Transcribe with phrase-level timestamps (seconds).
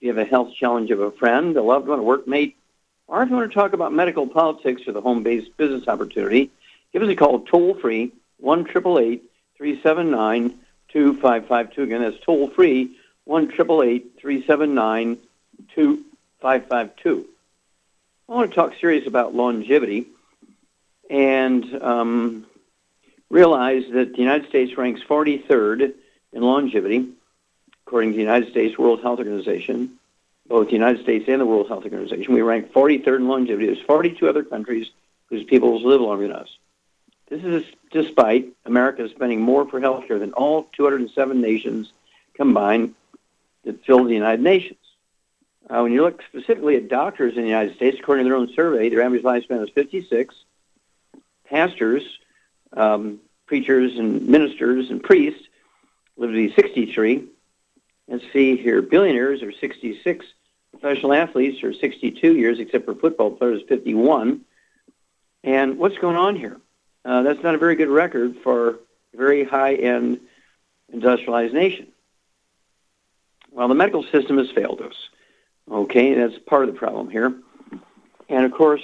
[0.00, 2.54] you have a health challenge of a friend, a loved one, a workmate,
[3.06, 6.50] or if you want to talk about medical politics or the home-based business opportunity,
[6.92, 10.54] give us a call toll-free, 1-379
[10.88, 12.96] 2552 Again, that's toll-free,
[13.28, 15.18] 1-379
[15.74, 17.26] 2552.
[18.28, 20.06] I want to talk serious about longevity
[21.10, 22.46] and um,
[23.30, 25.94] realize that the United States ranks 43rd
[26.32, 27.08] in longevity,
[27.88, 29.94] according to the United States World Health Organization.
[30.46, 33.66] Both the United States and the World Health Organization, we rank 43rd in longevity.
[33.66, 34.90] There's 42 other countries
[35.30, 36.54] whose peoples live longer than us.
[37.30, 41.90] This is despite America spending more for health care than all 207 nations
[42.34, 42.94] combined
[43.64, 44.78] that fill the United Nations.
[45.70, 48.52] Uh, when you look specifically at doctors in the United States, according to their own
[48.52, 50.34] survey, their average lifespan is 56.
[51.48, 52.02] Pastors,
[52.74, 55.42] um, preachers, and ministers and priests
[56.18, 57.28] live to be 63.
[58.08, 60.24] Let's see here, billionaires are 66.
[60.72, 64.40] Professional athletes are 62 years, except for football players, 51.
[65.44, 66.58] And what's going on here?
[67.04, 70.20] Uh, that's not a very good record for a very high-end
[70.90, 71.88] industrialized nation.
[73.50, 74.94] Well, the medical system has failed us.
[75.70, 77.34] Okay, that's part of the problem here.
[78.28, 78.82] And of course,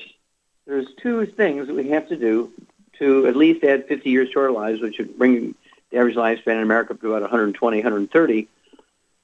[0.67, 2.51] there's two things that we have to do
[2.99, 5.55] to at least add 50 years to our lives, which would bring
[5.91, 8.49] the average lifespan in America up to about 120, 130.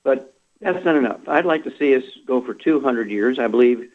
[0.02, 1.20] But that's not enough.
[1.28, 3.38] I'd like to see us go for 200 years.
[3.38, 3.90] I believe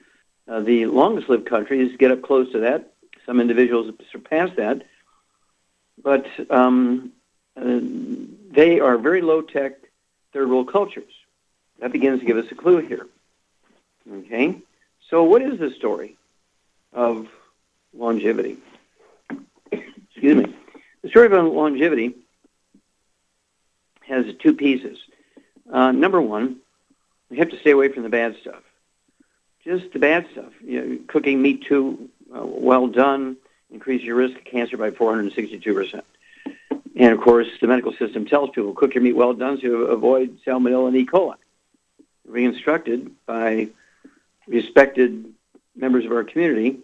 [0.48, 2.94] uh, the longest lived countries get up close to that.
[3.26, 4.84] Some individuals surpass that.
[6.02, 7.12] But um,
[7.56, 7.80] uh,
[8.52, 9.74] they are very low tech
[10.34, 11.12] third world cultures.
[11.80, 13.08] That begins to give us a clue here.
[14.12, 14.56] Okay?
[15.10, 16.18] So what is the story
[16.94, 17.28] of
[17.94, 18.58] longevity?
[19.72, 20.56] Excuse me.
[21.02, 22.16] The story of longevity
[24.08, 24.98] has two pieces.
[25.76, 26.56] Uh, number one,
[27.30, 28.64] we have to stay away from the bad stuff.
[29.66, 30.54] Just the bad stuff.
[30.64, 33.36] You know, cooking meat too uh, well done
[33.70, 36.02] increases your risk of cancer by 462%.
[36.96, 40.40] And of course, the medical system tells people cook your meat well done to avoid
[40.48, 41.06] salmonella and E.
[41.06, 41.36] coli.
[42.26, 43.68] We're instructed by
[44.48, 45.26] respected
[45.76, 46.78] members of our community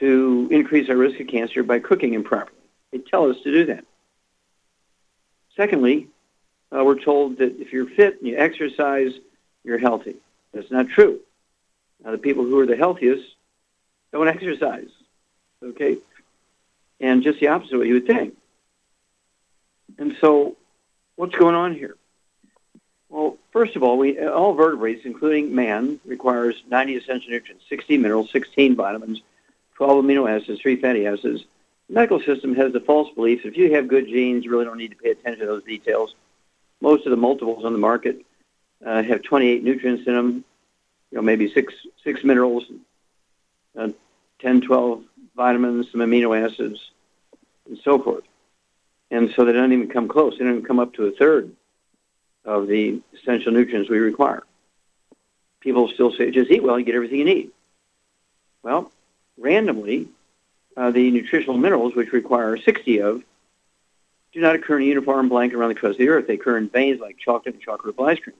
[0.00, 2.58] to increase our risk of cancer by cooking improperly.
[2.90, 3.84] They tell us to do that.
[5.56, 6.08] Secondly,
[6.74, 9.12] uh, we're told that if you're fit and you exercise,
[9.64, 10.16] you're healthy.
[10.52, 11.20] That's not true.
[12.04, 13.24] Now, the people who are the healthiest
[14.12, 14.88] don't exercise,
[15.62, 15.98] okay?
[17.00, 18.36] And just the opposite of what you would think.
[19.98, 20.56] And so
[21.16, 21.96] what's going on here?
[23.08, 28.30] Well, first of all, we all vertebrates, including man, requires 90 essential nutrients, 60 minerals,
[28.30, 29.22] 16 vitamins,
[29.76, 31.44] 12 amino acids, 3 fatty acids.
[31.88, 34.66] The medical system has the false belief that if you have good genes, you really
[34.66, 36.14] don't need to pay attention to those details.
[36.80, 38.24] Most of the multiples on the market
[38.84, 40.44] uh, have 28 nutrients in them,
[41.10, 41.74] you know, maybe six
[42.04, 42.64] six minerals,
[43.76, 43.88] uh,
[44.40, 45.02] 10, 12
[45.36, 46.90] vitamins, some amino acids,
[47.66, 48.24] and so forth.
[49.10, 50.34] And so they don't even come close.
[50.38, 51.52] They don't even come up to a third
[52.44, 54.42] of the essential nutrients we require.
[55.60, 57.50] People still say, just eat well, you get everything you need.
[58.62, 58.92] Well,
[59.38, 60.08] randomly,
[60.76, 63.24] uh, the nutritional minerals, which require 60 of,
[64.32, 66.26] do not occur in a uniform blanket around the crust of the earth.
[66.26, 68.36] They occur in veins like chocolate and chocolate ice cream.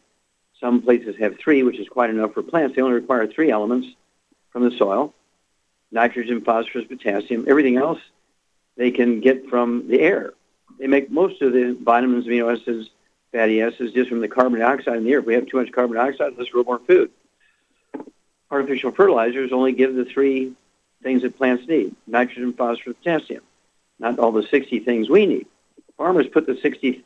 [0.61, 2.75] Some places have three, which is quite enough for plants.
[2.75, 3.89] They only require three elements
[4.51, 5.15] from the soil,
[5.91, 7.47] nitrogen, phosphorus, potassium.
[7.49, 8.01] Everything else
[8.77, 10.35] they can get from the air.
[10.79, 12.91] They make most of the vitamins, amino acids,
[13.33, 15.19] fatty acids just from the carbon dioxide in the air.
[15.21, 17.11] If we have too much carbon dioxide, let's grow more food.
[18.51, 20.53] Artificial fertilizers only give the three
[21.03, 23.43] things that plants need, nitrogen, phosphorus, potassium,
[23.99, 25.47] not all the 60 things we need.
[25.99, 27.05] Farmers put the 60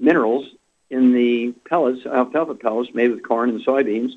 [0.00, 0.48] minerals
[0.90, 4.12] in the pellets, alfalfa pellets made with corn and soybeans.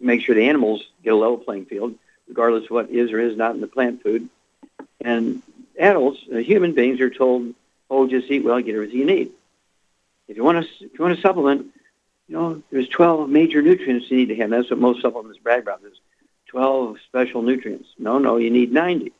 [0.00, 1.94] Make sure the animals get a level playing field,
[2.28, 4.28] regardless of what is or is not in the plant food.
[5.00, 5.42] And
[5.78, 7.54] adults, uh, human beings, are told,
[7.88, 9.32] "Oh, just eat well, get everything you need."
[10.26, 11.72] If you want to, if you want to supplement,
[12.28, 14.50] you know, there's 12 major nutrients you need to have.
[14.50, 15.82] That's what most supplements brag about.
[15.82, 16.00] There's
[16.46, 17.88] 12 special nutrients.
[17.98, 19.12] No, no, you need 90.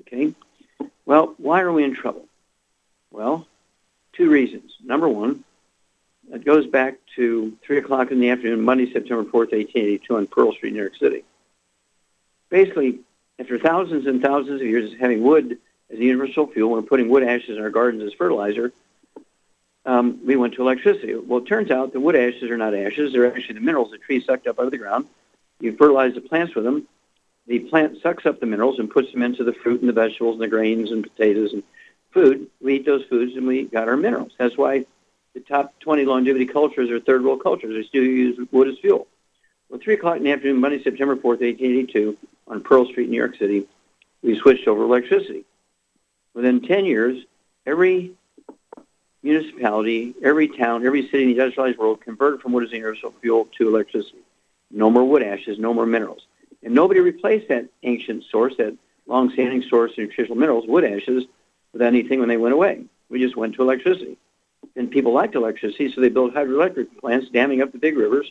[0.00, 0.34] Okay.
[1.06, 2.26] Well, why are we in trouble?
[3.10, 3.46] Well,
[4.12, 4.72] two reasons.
[4.84, 5.44] Number one,
[6.32, 10.52] it goes back to 3 o'clock in the afternoon, Monday, September 4th, 1882, on Pearl
[10.52, 11.24] Street, New York City.
[12.48, 13.00] Basically,
[13.38, 15.58] after thousands and thousands of years of having wood
[15.90, 18.72] as a universal fuel, we're putting wood ashes in our gardens as fertilizer,
[19.86, 21.14] um, we went to electricity.
[21.14, 23.12] Well, it turns out the wood ashes are not ashes.
[23.12, 25.06] They're actually the minerals the tree sucked up out of the ground.
[25.58, 26.86] You fertilize the plants with them.
[27.46, 30.34] The plant sucks up the minerals and puts them into the fruit and the vegetables
[30.34, 31.62] and the grains and potatoes and
[32.12, 32.48] food.
[32.60, 34.32] We eat those foods and we got our minerals.
[34.38, 34.86] That's why
[35.34, 37.74] the top 20 longevity cultures are third world cultures.
[37.74, 39.06] They still use wood as fuel.
[39.68, 42.16] Well, 3 o'clock in the afternoon, Monday, September 4th, 1882,
[42.48, 43.66] on Pearl Street, New York City,
[44.22, 45.44] we switched over electricity.
[46.34, 47.24] Within 10 years,
[47.66, 48.12] every
[49.22, 53.12] municipality, every town, every city in the industrialized world converted from wood as a universal
[53.20, 54.18] fuel to electricity.
[54.70, 56.26] No more wood ashes, no more minerals.
[56.62, 58.76] And nobody replaced that ancient source, that
[59.06, 61.24] long-standing source of nutritional minerals, wood ashes,
[61.72, 62.84] with anything when they went away.
[63.08, 64.16] We just went to electricity.
[64.76, 68.30] And people liked electricity, so they built hydroelectric plants damming up the big rivers,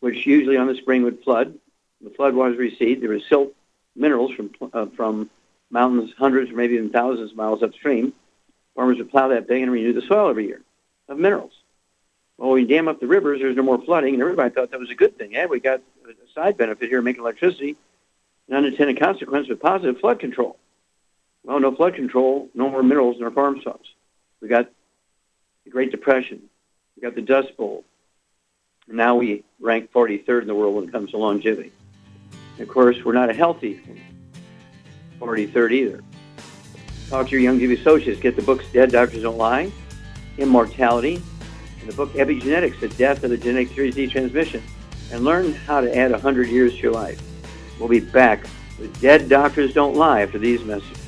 [0.00, 1.54] which usually on the spring would flood.
[2.00, 3.00] The flood waters recede.
[3.00, 3.52] There was silt
[3.94, 5.30] minerals from, uh, from
[5.70, 8.12] mountains hundreds or maybe even thousands of miles upstream
[8.78, 10.60] farmers would plow that thing and renew the soil every year
[11.08, 11.50] of minerals.
[12.36, 14.90] Well, you dam up the rivers, there's no more flooding, and everybody thought that was
[14.90, 15.32] a good thing.
[15.32, 17.74] Yeah, we got a side benefit here, making electricity,
[18.48, 20.56] an unintended consequence with positive flood control.
[21.44, 23.86] Well, no flood control, no more minerals in our farm soils.
[24.40, 24.70] We got
[25.64, 26.42] the Great Depression.
[26.96, 27.84] We got the Dust Bowl.
[28.88, 31.72] And now we rank 43rd in the world when it comes to longevity.
[32.58, 33.80] And of course, we're not a healthy
[35.20, 36.00] 43rd either.
[37.10, 38.20] Talk to your Youngevity associates.
[38.20, 39.72] Get the books Dead Doctors Don't Lie,
[40.36, 41.22] Immortality,
[41.80, 44.62] and the book Epigenetics, The Death of the Genetic Series D Transmission,
[45.10, 47.22] and learn how to add 100 years to your life.
[47.78, 48.44] We'll be back
[48.78, 51.07] with Dead Doctors Don't Lie after these messages.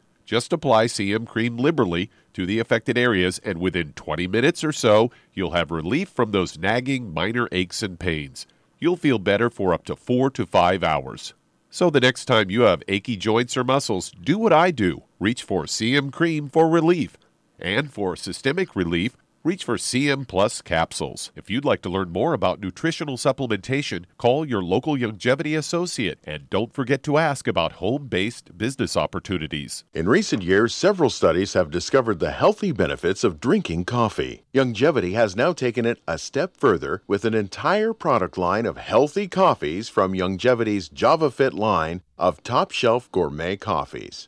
[0.31, 5.11] Just apply CM cream liberally to the affected areas, and within 20 minutes or so,
[5.33, 8.47] you'll have relief from those nagging minor aches and pains.
[8.79, 11.33] You'll feel better for up to four to five hours.
[11.69, 15.43] So the next time you have achy joints or muscles, do what I do reach
[15.43, 17.17] for CM Cream for relief.
[17.59, 21.31] And for systemic relief, reach for CM Plus capsules.
[21.35, 26.49] If you'd like to learn more about nutritional supplementation, call your local Youngevity associate and
[26.49, 29.83] don't forget to ask about home based business opportunities.
[29.93, 34.43] In recent years, several studies have discovered the healthy benefits of drinking coffee.
[34.53, 39.27] Youngevity has now taken it a step further with an entire product line of healthy
[39.27, 44.27] coffees from Youngevity's JavaFit line of top shelf gourmet coffees.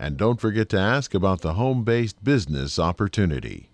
[0.00, 3.68] And don't forget to ask about the home based business opportunity.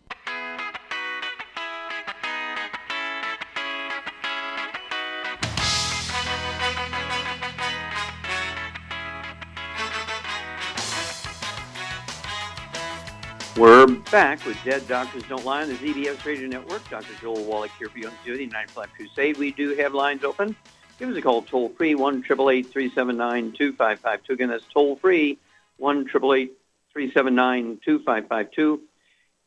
[13.54, 16.88] We're back with Dead Doctors Don't Lie on the ZBS Radio Network.
[16.88, 17.06] Dr.
[17.20, 19.36] Joel Wallach here for you on Youngevity 95 Crusade.
[19.36, 20.56] We do have lines open.
[20.98, 24.32] Give us a call toll free, 1 379 2552.
[24.32, 25.38] Again, that's toll free,
[25.78, 28.80] 1 379 2552.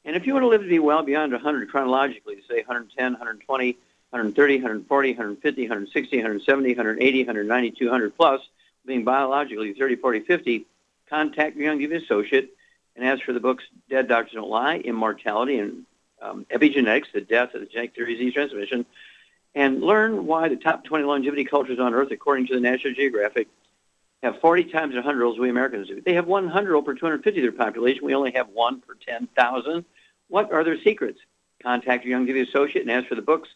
[0.06, 3.74] And if you want to live to be well beyond 100 chronologically, say 110, 120,
[4.10, 8.42] 130, 140, 150, 160, 170, 180, 190, 200 plus,
[8.86, 10.66] being biologically 30, 40, 50,
[11.10, 12.54] contact your Youngevity associate
[12.98, 15.86] and as for the books Dead Doctors Don't Lie, Immortality, and
[16.22, 18.86] um, Epigenetics, The Death of the Genetic Theory Disease Transmission,
[19.54, 23.48] and learn why the top 20 longevity cultures on Earth, according to the National Geographic,
[24.24, 26.02] have 40 times the 100 olds we Americans do.
[26.02, 28.06] They have 100 old per 250 of their population.
[28.06, 29.86] We only have one per 10,000.
[30.28, 31.20] What are their secrets?
[31.62, 33.50] Contact your Young Youngevity associate and ask for the books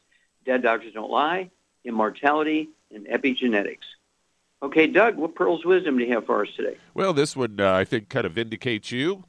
[0.46, 1.52] Dead Doctors Don't Lie,
[1.86, 3.78] Immortality, and Epigenetics.
[4.64, 6.78] Okay, Doug, what pearls of wisdom do you have for us today?
[6.94, 9.24] Well, this one uh, I think kind of vindicates you.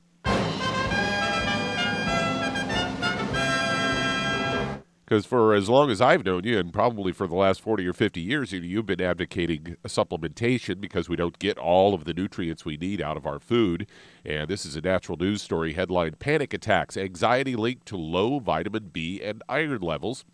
[5.04, 7.92] Because for as long as I've known you, and probably for the last 40 or
[7.92, 12.76] 50 years, you've been advocating supplementation because we don't get all of the nutrients we
[12.76, 13.88] need out of our food.
[14.24, 18.90] And this is a natural news story headline Panic attacks, anxiety linked to low vitamin
[18.92, 20.24] B and iron levels.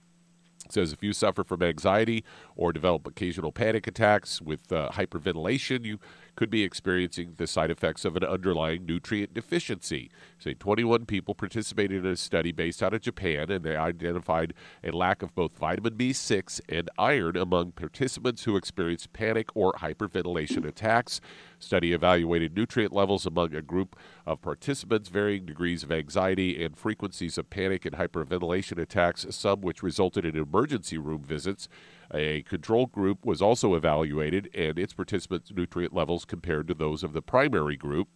[0.68, 5.86] It says if you suffer from anxiety or develop occasional panic attacks with uh, hyperventilation,
[5.86, 5.98] you
[6.38, 10.08] could be experiencing the side effects of an underlying nutrient deficiency.
[10.38, 14.54] Say 21 people participated in a study based out of Japan, and they identified
[14.84, 20.64] a lack of both vitamin B6 and iron among participants who experienced panic or hyperventilation
[20.64, 21.20] attacks.
[21.58, 27.36] Study evaluated nutrient levels among a group of participants, varying degrees of anxiety and frequencies
[27.36, 31.68] of panic and hyperventilation attacks, some which resulted in emergency room visits.
[32.12, 37.12] A control group was also evaluated, and its participants' nutrient levels compared to those of
[37.12, 38.08] the primary group.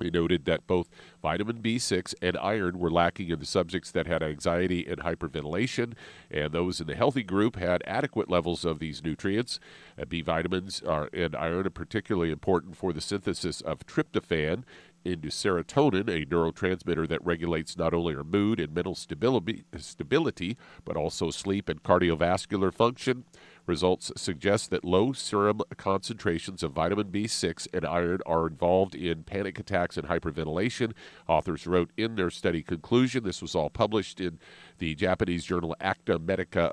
[0.00, 0.88] He noted that both
[1.20, 5.94] vitamin B6 and iron were lacking in the subjects that had anxiety and hyperventilation,
[6.30, 9.60] and those in the healthy group had adequate levels of these nutrients.
[10.00, 14.64] Uh, B vitamins are, and iron are particularly important for the synthesis of tryptophan,
[15.04, 20.96] into serotonin, a neurotransmitter that regulates not only our mood and mental stability, stability, but
[20.96, 23.24] also sleep and cardiovascular function.
[23.66, 29.58] Results suggest that low serum concentrations of vitamin B6 and iron are involved in panic
[29.58, 30.92] attacks and hyperventilation.
[31.28, 34.38] Authors wrote in their study conclusion, this was all published in
[34.78, 36.72] the Japanese journal Acta Medica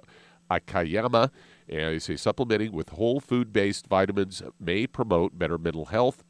[0.49, 1.29] Okayama.
[1.69, 6.23] And they say supplementing with whole food based vitamins may promote better mental health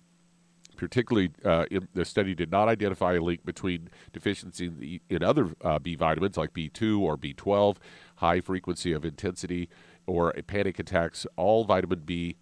[0.78, 5.24] particularly uh, in, the study did not identify a link between deficiency in, the, in
[5.24, 7.78] other uh, B vitamins like B2 or B12,
[8.18, 9.70] high frequency of intensity,
[10.06, 11.28] or panic attacks.
[11.36, 12.38] All vitamin B,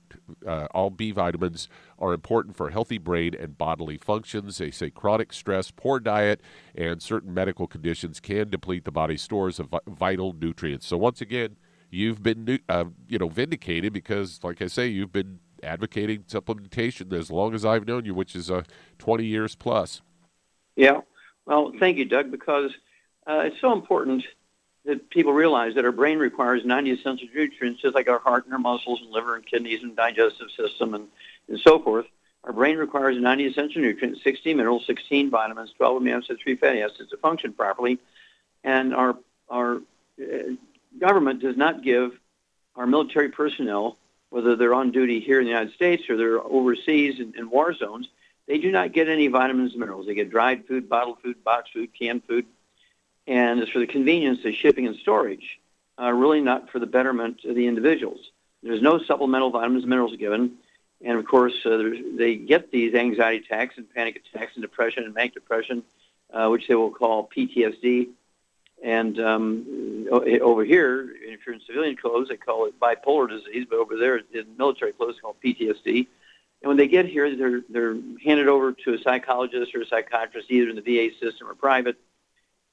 [0.45, 4.59] uh, all B vitamins are important for healthy brain and bodily functions.
[4.59, 6.41] They say chronic stress, poor diet,
[6.75, 10.85] and certain medical conditions can deplete the body's stores of vital nutrients.
[10.85, 11.57] So once again,
[11.89, 17.29] you've been uh, you know vindicated because, like I say, you've been advocating supplementation as
[17.31, 18.63] long as I've known you, which is uh,
[18.99, 20.01] 20 years plus.
[20.75, 21.01] Yeah.
[21.45, 22.71] Well, thank you, Doug, because
[23.27, 24.23] uh, it's so important
[24.85, 28.53] that people realize that our brain requires 90 essential nutrients, just like our heart and
[28.53, 31.07] our muscles and liver and kidneys and digestive system and,
[31.47, 32.05] and so forth.
[32.43, 36.81] Our brain requires 90 essential nutrients, 16 minerals, 16 vitamins, 12 amino acids, 3 fatty
[36.81, 37.97] acids to function properly.
[38.63, 39.17] And our,
[39.49, 39.77] our
[40.21, 40.53] uh,
[40.99, 42.11] government does not give
[42.75, 43.97] our military personnel
[44.29, 47.73] whether they're on duty here in the United States or they're overseas in, in war
[47.73, 48.07] zones,
[48.47, 50.05] they do not get any vitamins and minerals.
[50.05, 52.45] They get dried food, bottled food, boxed food, canned food,
[53.27, 55.59] and it's for the convenience of shipping and storage,
[55.99, 58.31] uh, really not for the betterment of the individuals.
[58.61, 60.57] There's no supplemental vitamins and minerals given,
[61.03, 61.81] and of course uh,
[62.17, 65.83] they get these anxiety attacks and panic attacks and depression and manic depression,
[66.33, 68.09] uh, which they will call PTSD,
[68.83, 73.79] and um, over here, if you're in civilian clothes, they call it bipolar disease, but
[73.79, 76.07] over there in military clothes, it's called PTSD.
[76.61, 80.49] And when they get here, they're they're handed over to a psychologist or a psychiatrist,
[80.49, 81.97] either in the VA system or private,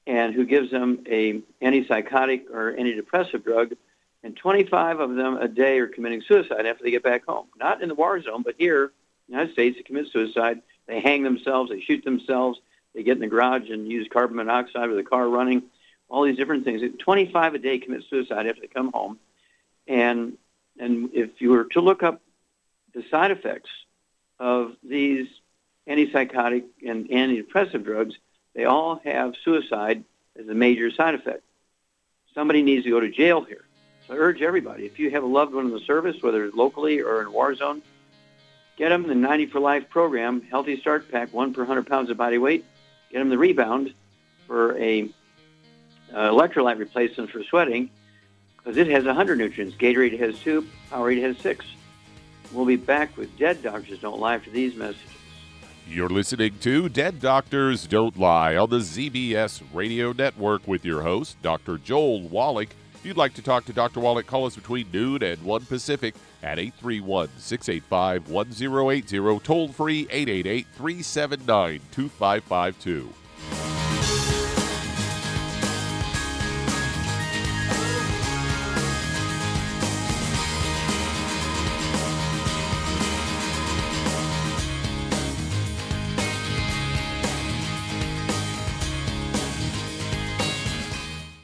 [0.07, 3.75] and who gives them a antipsychotic or antidepressive drug.
[4.23, 7.47] And 25 of them a day are committing suicide after they get back home.
[7.57, 8.89] Not in the war zone, but here in
[9.27, 10.61] the United States, they commit suicide.
[10.87, 11.69] They hang themselves.
[11.69, 12.59] They shoot themselves.
[12.95, 15.63] They get in the garage and use carbon monoxide with the car running
[16.13, 16.83] all these different things.
[16.99, 19.17] 25 a day commit suicide after they come home.
[19.87, 20.37] And,
[20.79, 22.21] and if you were to look up
[22.93, 23.71] the side effects
[24.39, 25.27] of these
[25.89, 28.13] antipsychotic and antidepressive drugs,
[28.53, 30.03] they all have suicide
[30.39, 31.41] as a major side effect.
[32.35, 33.65] Somebody needs to go to jail here.
[34.07, 37.01] So I urge everybody, if you have a loved one in the service, whether locally
[37.01, 37.81] or in a war zone,
[38.77, 42.17] get them the 90 for Life program, Healthy Start Pack, one per 100 pounds of
[42.17, 42.65] body weight
[43.11, 43.93] get them the rebound
[44.47, 45.07] for a
[46.13, 47.89] uh, electrolyte replacement for sweating
[48.57, 49.75] because it has 100 nutrients.
[49.75, 51.65] Gatorade has two, Powerade has six.
[52.51, 55.09] We'll be back with Dead Doctors Don't Lie after these messages.
[55.87, 61.41] You're listening to Dead Doctors Don't Lie on the ZBS Radio Network with your host,
[61.41, 61.77] Dr.
[61.77, 62.69] Joel Wallach.
[62.95, 63.99] If you'd like to talk to Dr.
[63.99, 70.67] Wallach, call us between noon and 1 Pacific at 831 685 1080, toll free 888
[70.73, 73.13] 379 2552.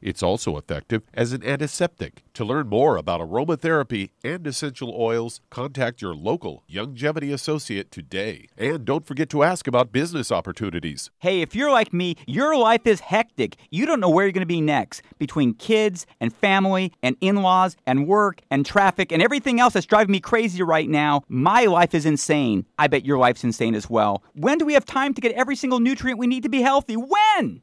[0.00, 2.22] It's also effective as an antiseptic.
[2.34, 8.46] To learn more about aromatherapy and essential oils, contact your local Youngevity associate today.
[8.56, 11.10] And don't forget to ask about business opportunities.
[11.18, 13.56] Hey, if you're like me, your life is hectic.
[13.70, 15.02] You don't know where you're going to be next.
[15.18, 19.86] Between kids and family and in laws and work and traffic and everything else that's
[19.86, 22.66] driving me crazy right now, my life is insane.
[22.78, 24.22] I bet your life's insane as well.
[24.34, 26.94] When do we have time to get every single nutrient we need to be healthy?
[26.94, 27.62] When?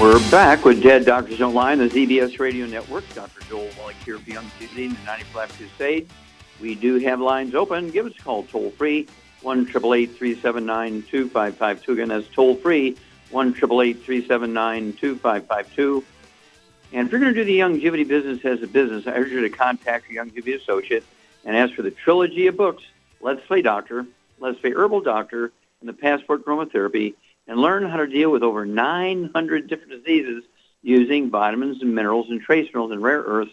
[0.00, 3.02] We're back with Dead Doctors Don't Lie on the ZBS Radio Network.
[3.14, 3.40] Dr.
[3.48, 6.10] Joel Wallach here Young Tuesday, the 95 Crusade.
[6.60, 7.90] We do have lines open.
[7.90, 9.08] Give us a call toll free,
[9.40, 11.92] 1 379 2552.
[11.92, 12.98] Again, that's toll free,
[13.30, 16.04] 1 379 2552.
[16.92, 19.40] And if you're going to do the Youngevity business as a business, I urge you
[19.40, 21.04] to contact your Youngevity associate
[21.46, 22.82] and ask for the trilogy of books,
[23.22, 24.04] Let's Play Doctor,
[24.40, 27.14] Let's Play Herbal Doctor, and the Passport Chromotherapy
[27.46, 30.44] and learn how to deal with over 900 different diseases
[30.82, 33.52] using vitamins and minerals and trace minerals and rare earths,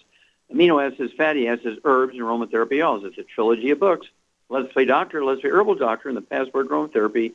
[0.54, 3.04] amino acids, fatty acids, herbs, and aromatherapy oils.
[3.06, 4.08] It's a trilogy of books.
[4.50, 7.34] Let's Play Doctor, Let's Play Herbal Doctor, and the Passport Aromatherapy.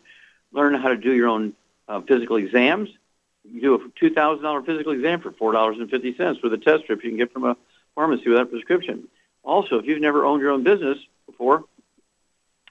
[0.52, 1.54] Learn how to do your own
[1.88, 2.90] uh, physical exams.
[3.44, 7.32] You do a $2,000 physical exam for $4.50 with a test strip you can get
[7.32, 7.56] from a
[7.94, 9.08] pharmacy without a prescription.
[9.42, 11.64] Also, if you've never owned your own business before,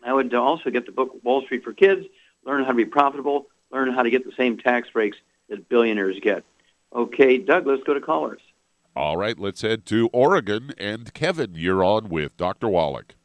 [0.04, 2.06] I would also get the book Wall Street for Kids,
[2.46, 5.18] learn how to be profitable, learn how to get the same tax breaks
[5.50, 6.44] that billionaires get.
[6.94, 8.42] Okay, Doug, let's go to callers.
[8.96, 10.74] All right, let's head to Oregon.
[10.78, 12.68] And Kevin, you're on with Dr.
[12.68, 13.16] Wallach.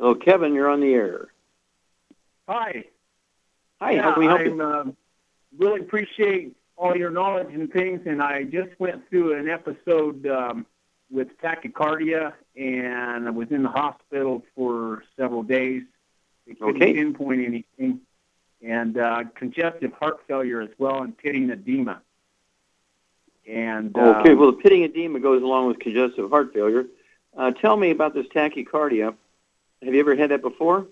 [0.00, 1.28] Oh, Kevin, you're on the air.
[2.48, 2.84] Hi.
[3.80, 4.62] Hi, yeah, how can we help I'm, you?
[4.62, 4.84] Uh,
[5.58, 10.66] really appreciate all your knowledge and things, and I just went through an episode um,
[11.10, 15.82] with tachycardia, and I was in the hospital for several days.
[16.46, 16.92] They couldn't Okay.
[16.94, 18.00] pinpoint anything,
[18.64, 22.00] and uh, congestive heart failure as well, and pitting edema.
[23.46, 26.86] And Okay, well, the pitting edema goes along with congestive heart failure.
[27.36, 29.14] Uh, tell me about this tachycardia.
[29.82, 30.86] Have you ever had that before?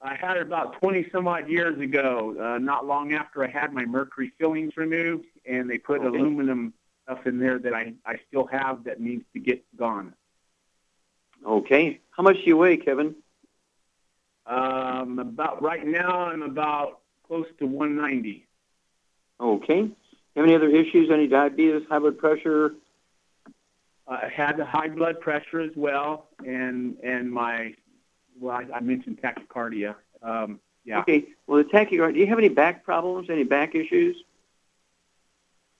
[0.00, 3.72] I had it about 20 some odd years ago, uh, not long after I had
[3.72, 6.06] my mercury fillings removed, and they put Okay.
[6.16, 10.14] aluminum stuff in there that I, I still have that needs to get gone.
[11.44, 11.98] Okay.
[12.10, 13.16] How much do you weigh, Kevin?
[14.46, 18.46] Um, about right now, I'm about close to 190.
[19.40, 19.90] Okay.
[20.36, 21.10] Have any other issues?
[21.10, 22.74] Any diabetes, high blood pressure?
[24.06, 27.74] I had high blood pressure as well, and and my
[28.38, 29.96] well, I, I mentioned tachycardia.
[30.22, 31.00] Um, yeah.
[31.00, 31.26] Okay.
[31.46, 32.14] Well, the tachycardia.
[32.14, 33.28] Do you have any back problems?
[33.30, 34.16] Any back issues?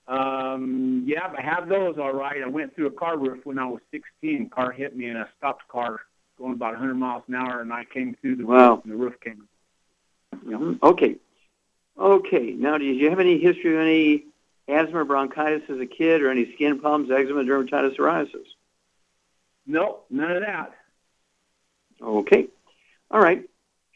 [0.08, 2.42] Um, yeah, I have those all right.
[2.42, 4.50] I went through a car roof when I was 16.
[4.50, 6.00] Car hit me, and I stopped the car
[6.38, 8.76] going about 100 miles an hour, and I came through the Wow.
[8.76, 9.48] roof, and the roof came.
[10.34, 10.78] Mhm.
[10.82, 11.16] Okay.
[11.98, 12.52] Okay.
[12.52, 14.26] Now, did you have any history of any
[14.68, 18.46] asthma or bronchitis as a kid, or any skin problems, eczema, dermatitis, psoriasis?
[19.66, 20.74] Nope, none of that.
[22.00, 22.48] Okay.
[23.10, 23.48] All right.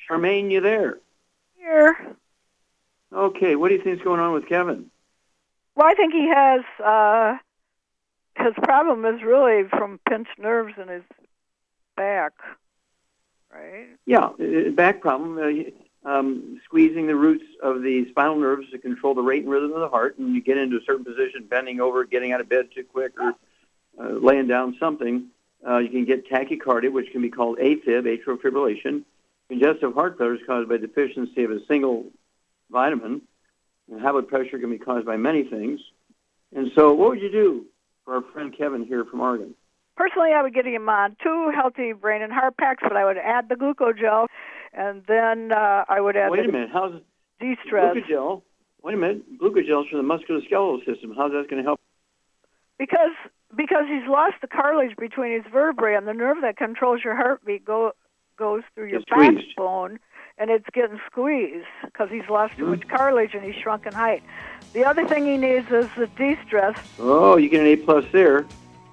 [0.09, 0.99] Charmaine, you there?
[1.59, 2.17] Here.
[3.13, 3.55] Okay.
[3.57, 4.91] What do you think's going on with Kevin?
[5.75, 6.63] Well, I think he has.
[6.83, 7.39] Uh,
[8.37, 11.03] his problem is really from pinched nerves in his
[11.97, 12.33] back,
[13.53, 13.89] right?
[14.07, 15.39] Yeah, uh, back problem.
[15.39, 15.71] Uh,
[16.03, 19.81] um, squeezing the roots of the spinal nerves to control the rate and rhythm of
[19.81, 22.69] the heart, and you get into a certain position, bending over, getting out of bed
[22.75, 23.35] too quick, or
[24.01, 25.27] uh, laying down something.
[25.67, 29.03] Uh, you can get tachycardia, which can be called AFib, atrial fibrillation.
[29.49, 32.07] Congestive heart failure is caused by deficiency of a single
[32.71, 33.21] vitamin.
[33.91, 35.81] And high blood pressure can be caused by many things.
[36.55, 37.67] And so, what would you do
[38.05, 39.55] for our friend Kevin here from Oregon?
[39.97, 43.19] Personally, I would get him on two healthy brain and heart packs, but I would
[43.19, 44.27] add the glucogel,
[44.73, 46.71] and then uh, I would add Wait a minute.
[46.73, 47.01] How's
[47.39, 48.43] de-stress glucogel?
[48.83, 49.39] Wait a minute.
[49.39, 51.13] Glucogel is for the musculoskeletal system.
[51.17, 51.81] How's that going to help?
[52.81, 53.13] because
[53.57, 57.65] because he's lost the cartilage between his vertebrae, and the nerve that controls your heartbeat
[57.65, 57.93] go
[58.37, 59.99] goes through your backbone,
[60.39, 64.23] and it's getting squeezed because he's lost too much cartilage and he's shrunk in height.
[64.73, 66.79] The other thing he needs is the de-stress.
[66.99, 68.47] Oh, you get an A plus there.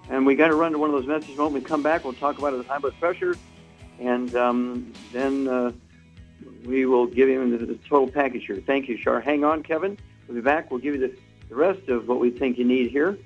[0.10, 1.38] And we got to run to one of those messages.
[1.38, 3.36] When we come back, we'll talk about his high blood pressure,
[4.00, 5.72] and um, then uh,
[6.66, 8.62] we will give him the, the total package here.
[8.66, 9.20] Thank you, Shar.
[9.20, 9.98] Hang on, Kevin.
[10.28, 10.72] We'll be back.
[10.72, 11.18] We'll give you the,
[11.50, 13.18] the rest of what we think you need here,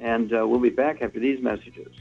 [0.00, 1.92] and uh, we'll be back after these messages.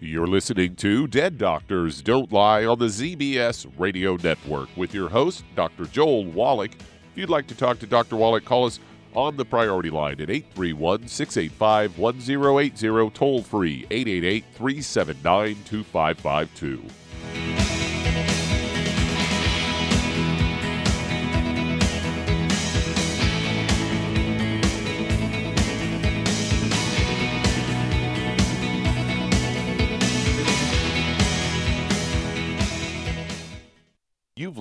[0.00, 5.42] You're listening to Dead Doctors Don't Lie on the ZBS Radio Network with your host,
[5.56, 5.86] Dr.
[5.86, 6.72] Joel Wallach.
[6.72, 8.14] If you'd like to talk to Dr.
[8.14, 8.78] Wallach, call us
[9.14, 16.82] on the priority line at 831 685 1080, toll free 888 379 2552.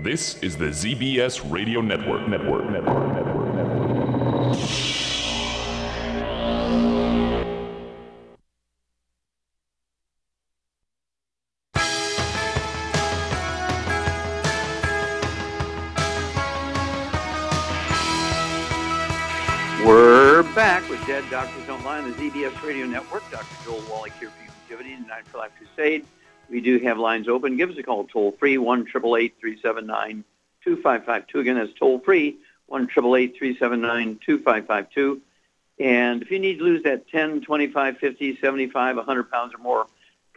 [0.00, 2.28] This is the ZBS Radio Network.
[2.28, 2.70] Network.
[2.70, 3.14] Network.
[3.16, 3.54] Network.
[3.54, 3.78] Network.
[19.84, 23.28] We're back with Dead Doctors Don't Lie, the ZBS Radio Network.
[23.32, 23.46] Dr.
[23.64, 26.06] Joel Wallach here for Youngevity and Nine for Life Crusade.
[26.50, 27.56] We do have lines open.
[27.56, 30.24] Give us a call toll free, 1 379
[30.64, 31.40] 2552.
[31.40, 35.20] Again, that's toll free, 1 379 2552.
[35.80, 39.86] And if you need to lose that 10, 25, 50, 75, 100 pounds or more,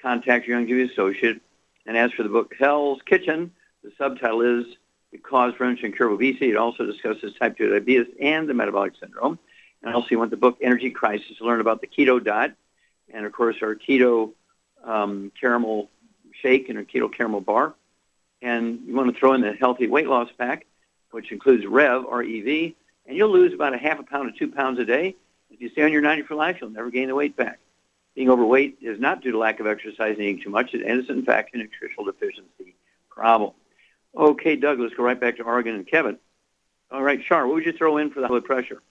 [0.01, 1.41] contact your Young Youngevity associate.
[1.85, 3.51] And as for the book Hell's Kitchen,
[3.83, 4.65] the subtitle is
[5.11, 6.51] The Cause, Prevention, and Cure of Obesity.
[6.51, 9.39] It also discusses type 2 diabetes and the metabolic syndrome.
[9.81, 12.53] And also you want the book Energy Crisis to learn about the keto diet.
[13.11, 14.33] And, of course, our keto
[14.83, 15.89] um, caramel
[16.41, 17.73] shake and a keto caramel bar.
[18.41, 20.65] And you want to throw in the healthy weight loss pack,
[21.11, 22.75] which includes REV, R-E-V,
[23.05, 25.15] and you'll lose about a half a pound to two pounds a day.
[25.49, 27.59] If you stay on your 90 for life, you'll never gain the weight back.
[28.15, 30.73] Being overweight is not due to lack of exercise and eating too much.
[30.73, 32.75] It is, in fact, a nutritional deficiency
[33.09, 33.51] problem.
[34.15, 36.17] Okay, Doug, let's go right back to Oregon and Kevin.
[36.91, 38.81] All right, Char, what would you throw in for the blood pressure?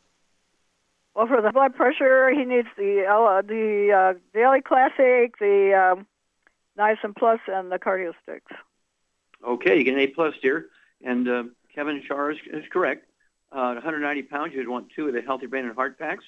[1.14, 6.06] Well, for the blood pressure, he needs the uh, the uh, Daily Classic, the um,
[6.80, 8.52] Niacin Plus, and the Cardio Sticks.
[9.46, 10.66] Okay, you get an A plus here,
[11.04, 13.06] and uh, Kevin Char is, is correct.
[13.52, 16.24] Uh, 190 pounds, you'd want two of the Healthy Brain and Heart packs.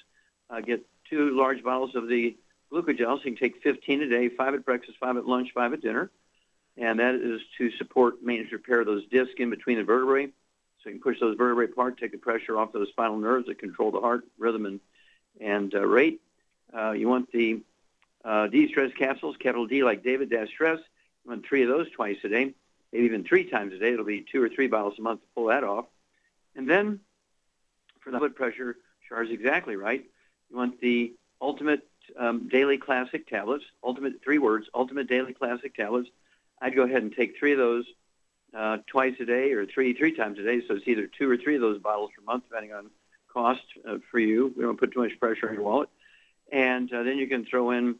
[0.49, 2.37] Uh, get two large bottles of the
[2.71, 5.73] glucogel, so you can take 15 a day, five at breakfast, five at lunch, five
[5.73, 6.11] at dinner.
[6.77, 10.27] And that is to support maintenance repair of those discs in between the vertebrae.
[10.27, 13.59] So you can push those vertebrae apart, take the pressure off those spinal nerves that
[13.59, 14.79] control the heart rhythm and,
[15.39, 16.21] and uh, rate.
[16.75, 17.61] Uh, you want the
[18.23, 20.79] uh, D-stress capsules, capital D like David dash stress.
[21.23, 22.53] You want three of those twice a day,
[22.91, 23.93] maybe even three times a day.
[23.93, 25.85] It'll be two or three bottles a month to pull that off.
[26.55, 26.99] And then
[28.01, 30.03] for the blood pressure, Char's exactly right.
[30.49, 36.09] You want the ultimate um, daily classic tablets, ultimate three words, ultimate daily classic tablets.
[36.61, 37.85] I'd go ahead and take three of those
[38.53, 40.61] uh, twice a day or three three times a day.
[40.67, 42.91] So it's either two or three of those bottles per month, depending on
[43.33, 44.53] cost uh, for you.
[44.55, 45.89] We don't put too much pressure on your wallet.
[46.51, 47.95] And uh, then you can throw in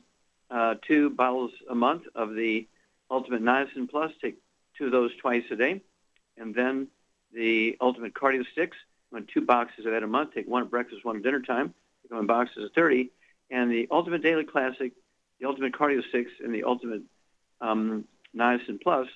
[0.50, 2.68] uh, two bottles a month of the
[3.10, 4.12] Ultimate Niacin Plus.
[4.22, 4.38] Take
[4.78, 5.82] two of those twice a day.
[6.38, 6.88] And then
[7.34, 8.78] the Ultimate Cardio Sticks.
[9.12, 10.34] Run two boxes of that a month.
[10.34, 11.74] Take one at breakfast, one at dinner time.
[12.02, 13.12] Take one boxes of 30.
[13.52, 14.92] And the Ultimate Daily Classic,
[15.40, 17.04] the Ultimate Cardio Sticks, and the Ultimate
[17.62, 19.08] um, Niacin Plus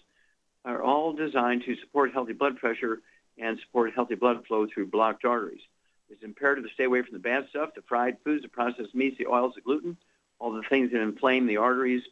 [0.66, 3.00] are all designed to support healthy blood pressure
[3.40, 5.62] and support healthy blood flow through blocked arteries.
[6.10, 9.18] It's imperative to stay away from the bad stuff, the fried foods, the processed meats,
[9.18, 9.98] the oils, the gluten,
[10.39, 12.04] all the things that inflame the arteries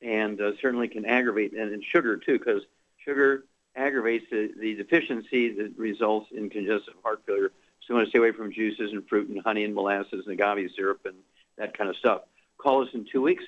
[0.00, 2.62] and uh, certainly can aggravate, and, and sugar too, because
[3.04, 7.52] sugar aggravates the, the deficiency that results in congestive heart failure.
[7.80, 10.32] So you want to stay away from juices and fruit and honey and molasses and
[10.40, 11.16] agave syrup and
[11.56, 12.22] that kind of stuff.
[12.58, 13.44] Call us in two weeks.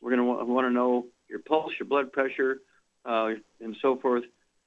[0.00, 2.60] We're going to want to know your pulse, your blood pressure,
[3.04, 4.24] uh, and so forth.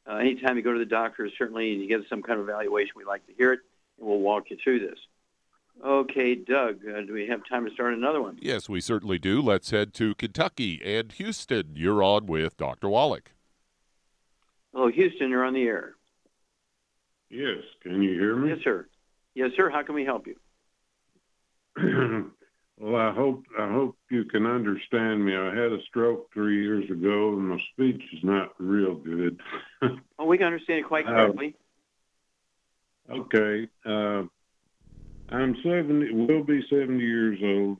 [0.07, 2.93] Uh, anytime you go to the doctor, certainly and you get some kind of evaluation,
[2.95, 3.59] we like to hear it,
[3.99, 4.97] and we'll walk you through this.
[5.83, 8.37] Okay, Doug, uh, do we have time to start another one?
[8.39, 9.41] Yes, we certainly do.
[9.41, 11.71] Let's head to Kentucky and Houston.
[11.75, 12.87] You're on with Dr.
[12.87, 13.31] Wallach.
[14.73, 15.95] Hello, Houston, you're on the air.
[17.31, 18.49] Yes, can you hear me?
[18.49, 18.87] Yes, sir.
[19.33, 19.69] Yes, sir.
[19.69, 20.35] How can we help you?
[22.77, 25.35] well, I hope I hope you can understand me.
[25.35, 29.39] I had a stroke three years ago, and my speech is not real good.
[30.19, 31.31] oh, we can understand it quite Uh,
[33.09, 34.23] okay, uh,
[35.31, 36.13] I'm seventy.
[36.13, 37.79] Will be seventy years old.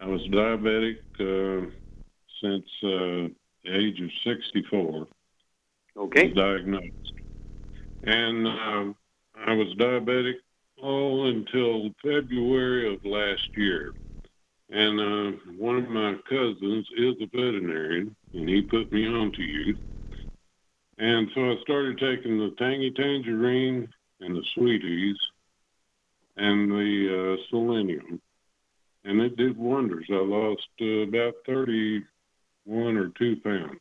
[0.00, 1.70] I was diabetic uh,
[2.42, 3.32] since uh,
[3.64, 5.08] the age of sixty-four.
[5.96, 6.28] Okay.
[6.28, 7.12] Diagnosed,
[8.04, 8.92] and uh,
[9.46, 10.34] I was diabetic
[10.80, 13.92] all until February of last year.
[14.70, 19.42] And uh, one of my cousins is a veterinarian, and he put me on to
[19.42, 19.76] you.
[20.98, 23.88] And so I started taking the tangy tangerine
[24.20, 25.16] and the sweeties
[26.38, 28.20] and the uh, selenium,
[29.04, 30.06] and it did wonders.
[30.10, 33.80] I lost uh, about 31 or 2 pounds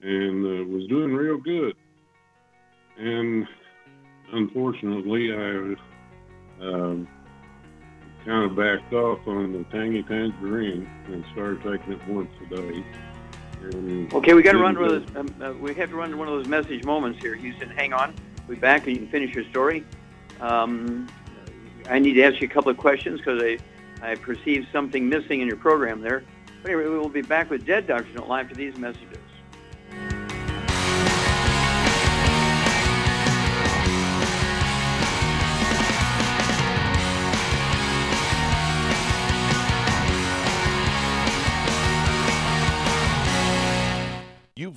[0.00, 1.74] and uh, was doing real good.
[2.98, 3.46] And
[4.32, 5.74] unfortunately, I
[6.64, 7.08] um,
[8.24, 12.84] kind of backed off on the tangy tangerine and started taking it once a day.
[13.62, 15.16] And Okay, we got to run one of those.
[15.16, 17.70] Um, uh, we have to run one of those message moments here, Houston.
[17.70, 18.14] Hang on.
[18.48, 19.84] Be back, and you can finish your story.
[20.40, 21.08] Um,
[21.88, 23.58] I need to ask you a couple of questions because I,
[24.02, 26.24] I perceive something missing in your program there.
[26.62, 29.15] But anyway, we will be back with Dead Don't Lie after these messages.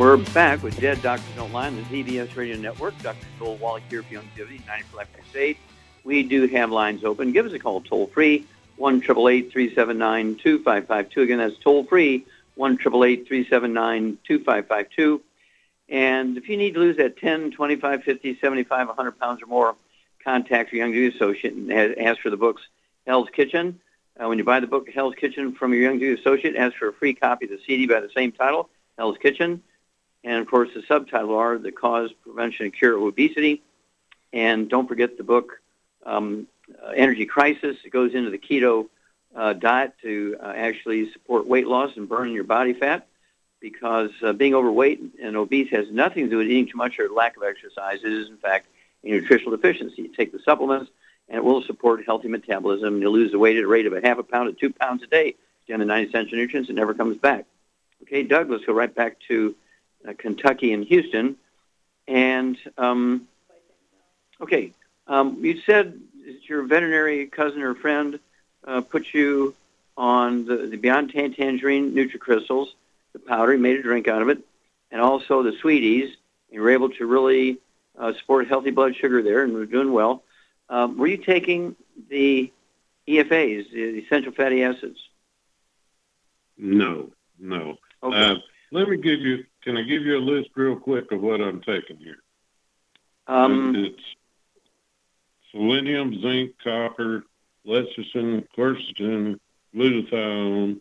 [0.00, 2.96] We're back with Dead Doctors Don't Lie on the ZBS Radio Network.
[3.02, 3.26] Dr.
[3.38, 5.58] Joel Wallach here for Youngevity, 94 Life Crusade.
[6.04, 7.32] We do have lines open.
[7.32, 8.46] Give us a call toll free,
[8.76, 11.20] 1 379 2552.
[11.20, 12.24] Again, that's toll free,
[12.54, 15.20] 1 379 2552.
[15.90, 19.76] And if you need to lose that 10, 25, 50, 75, 100 pounds or more,
[20.24, 22.62] contact your Youngevity Associate and ask for the books
[23.06, 23.78] Hell's Kitchen.
[24.18, 26.92] Uh, when you buy the book Hell's Kitchen from your Youngevity Associate, ask for a
[26.94, 29.62] free copy of the CD by the same title, Hell's Kitchen.
[30.22, 33.62] And of course, the subtitle are The Cause, Prevention, and Cure of Obesity.
[34.32, 35.60] And don't forget the book
[36.04, 36.46] um,
[36.82, 37.76] uh, Energy Crisis.
[37.84, 38.88] It goes into the keto
[39.34, 43.06] uh, diet to uh, actually support weight loss and burn your body fat
[43.60, 47.08] because uh, being overweight and obese has nothing to do with eating too much or
[47.10, 48.00] lack of exercise.
[48.02, 48.66] It is, in fact,
[49.04, 50.02] a nutritional deficiency.
[50.02, 50.90] You take the supplements
[51.28, 53.00] and it will support healthy metabolism.
[53.00, 55.02] You'll lose the weight at a rate of a half a pound to two pounds
[55.02, 55.36] a day.
[55.66, 57.44] Again, the 90 essential nutrients, it never comes back.
[58.02, 59.54] Okay, Doug, let's go right back to
[60.08, 61.36] uh, Kentucky and Houston.
[62.06, 63.28] And, um,
[64.40, 64.72] okay,
[65.06, 68.18] um, you said that your veterinary cousin or friend
[68.64, 69.54] uh, put you
[69.96, 72.68] on the, the Beyond Tan Tangerine NutriCrystals,
[73.12, 74.38] the powder, he made a drink out of it,
[74.90, 76.16] and also the Sweeties.
[76.50, 77.58] You were able to really
[77.98, 80.22] uh, support healthy blood sugar there, and we're doing well.
[80.68, 81.76] Um, were you taking
[82.08, 82.50] the
[83.06, 84.98] EFAs, the essential fatty acids?
[86.56, 87.78] No, no.
[88.02, 88.16] Okay.
[88.16, 88.36] Uh,
[88.70, 89.44] let me give you.
[89.62, 92.18] Can I give you a list real quick of what I'm taking here?
[93.26, 94.02] Um, it's
[95.52, 97.24] selenium, zinc, copper,
[97.66, 99.38] lecithin, quercetin,
[99.74, 100.80] glutathione,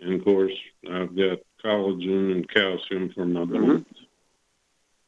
[0.00, 0.52] and of course
[0.90, 3.86] I've got collagen and calcium for my bones.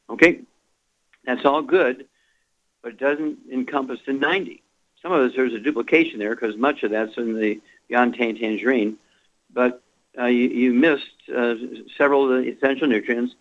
[0.08, 0.40] Okay,
[1.24, 2.06] that's all good,
[2.82, 4.62] but it doesn't encompass the 90.
[5.02, 8.96] Some of us there's a duplication there because much of that's in the Beyond Tangerine,
[9.52, 9.82] but
[10.18, 11.04] uh, you, you missed
[11.34, 11.54] uh,
[11.96, 13.34] several of the essential nutrients,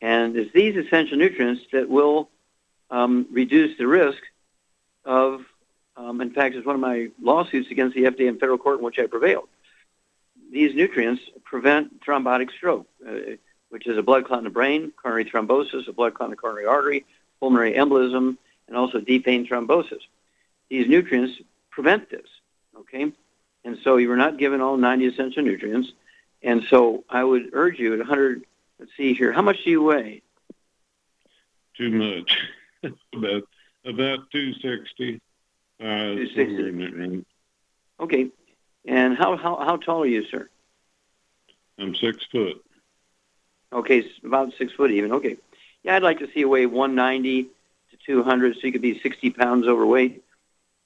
[0.00, 2.28] and it's these essential nutrients that will
[2.90, 4.22] um, reduce the risk
[5.04, 5.42] of,
[5.96, 8.84] um, in fact, it's one of my lawsuits against the FDA in federal court in
[8.84, 9.48] which I prevailed.
[10.50, 13.36] These nutrients prevent thrombotic stroke, uh,
[13.70, 16.36] which is a blood clot in the brain, coronary thrombosis, a blood clot in the
[16.36, 17.06] coronary artery,
[17.40, 18.36] pulmonary embolism,
[18.68, 20.00] and also deep vein thrombosis.
[20.68, 21.40] These nutrients
[21.70, 22.26] prevent this,
[22.78, 23.12] okay?
[23.64, 25.92] And so you were not given all 90 essential nutrients.
[26.42, 28.44] And so I would urge you at 100,
[28.78, 30.22] let's see here, how much do you weigh?
[31.76, 32.38] Too much.
[33.14, 33.42] about
[33.84, 35.20] about 260.
[35.80, 36.44] Uh, 260.
[36.44, 37.26] somewhere in that range.
[38.00, 38.28] Okay.
[38.84, 40.48] And how, how, how tall are you, sir?
[41.78, 42.64] I'm six foot.
[43.72, 45.12] Okay, s- about six foot even.
[45.12, 45.36] Okay.
[45.82, 47.48] Yeah, I'd like to see you weigh 190 to
[48.06, 50.22] 200 so you could be 60 pounds overweight.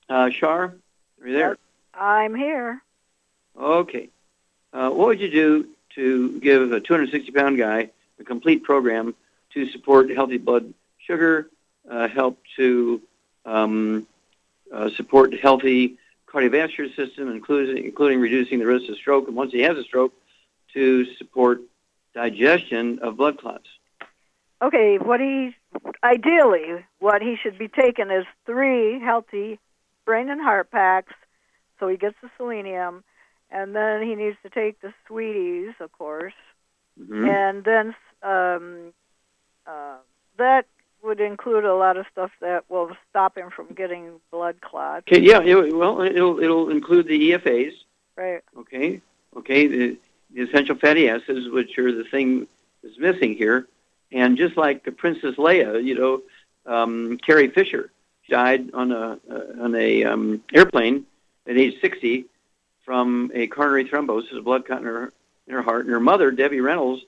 [0.09, 0.77] Uh, Shar,
[1.21, 1.59] are you there?
[1.93, 2.83] I'm here.
[3.59, 4.11] Okay.
[4.77, 7.89] Uh, what would you do to give a 260 pound guy
[8.20, 9.14] a complete program
[9.55, 11.49] to support healthy blood sugar,
[11.91, 13.01] uh, help to
[13.47, 14.07] um,
[14.70, 15.97] uh, support healthy
[16.27, 20.12] cardiovascular system, including, including reducing the risk of stroke, and once he has a stroke,
[20.74, 21.62] to support
[22.12, 23.68] digestion of blood clots?
[24.61, 25.55] Okay, what he
[26.05, 29.59] ideally what he should be taking is three healthy
[30.05, 31.14] brain and heart packs,
[31.81, 33.05] so he gets the selenium,
[33.51, 36.35] and then he needs to take the sweeties, of course,
[37.01, 37.29] Mhm.
[37.29, 38.93] and then um,
[39.67, 39.97] uh,
[40.39, 40.67] that
[41.03, 45.05] would include a lot of stuff that will stop him from getting blood clots.
[45.09, 47.73] Okay, yeah, it, well, it'll, it'll include the EFAs,
[48.17, 48.43] Right.
[48.59, 49.01] okay?
[49.37, 49.97] Okay, the,
[50.33, 52.47] the essential fatty acids, which are the thing
[52.83, 53.67] that's missing here.
[54.11, 56.23] And just like the Princess Leia, you know,
[56.65, 57.91] um, Carrie Fisher
[58.29, 61.07] died on a uh, on a um, airplane
[61.47, 62.25] at age 60
[62.87, 65.12] from a coronary thrombosis, a blood clot in her
[65.47, 65.84] in her heart.
[65.84, 67.03] And her mother, Debbie Reynolds,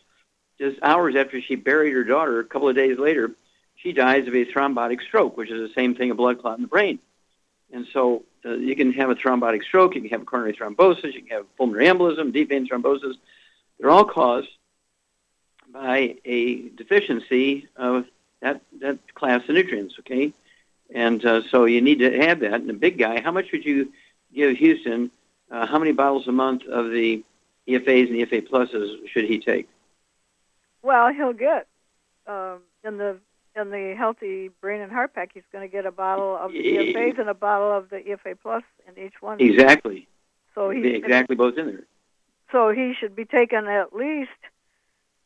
[0.61, 3.31] just hours after she buried her daughter, a couple of days later,
[3.77, 6.63] she dies of a thrombotic stroke, which is the same thing, a blood clot in
[6.63, 6.99] the brain.
[7.73, 11.15] And so uh, you can have a thrombotic stroke, you can have a coronary thrombosis,
[11.15, 13.15] you can have pulmonary embolism, deep vein thrombosis.
[13.79, 14.49] They're all caused
[15.73, 18.07] by a deficiency of
[18.41, 20.33] that, that class of nutrients, okay?
[20.93, 22.55] And uh, so you need to have that.
[22.55, 23.93] And the big guy, how much would you
[24.35, 25.11] give Houston?
[25.51, 27.23] Uh, how many bottles a month of the
[27.67, 29.69] EFAs and EFA pluses should he take?
[30.83, 31.67] Well, he'll get
[32.27, 33.19] um, in the
[33.57, 35.31] in the healthy brain and heart pack.
[35.35, 36.59] He's going to get a bottle of the.
[36.59, 39.41] EFAs and a bottle of the EFA plus in each one.
[39.41, 40.07] Exactly.
[40.55, 41.85] So he exactly both in there.
[42.51, 44.31] so he should be taking at least.